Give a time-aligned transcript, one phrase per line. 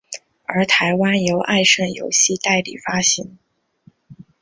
[0.45, 3.37] 而台湾由爱胜游戏代理发行。